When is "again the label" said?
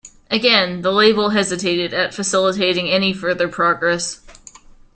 0.31-1.29